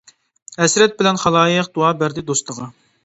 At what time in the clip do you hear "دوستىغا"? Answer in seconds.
2.31-2.71